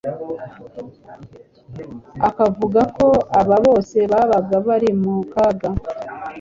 [2.27, 3.07] Akavuga ko
[3.39, 5.69] aba bose babaga bari mu kaga